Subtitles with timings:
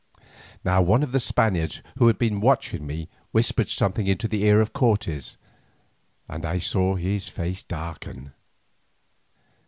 [0.65, 4.59] Now, one of the Spaniards who had been watching me whispered something into the ear
[4.59, 5.37] of Cortes,
[6.27, 8.33] and I saw his face darken.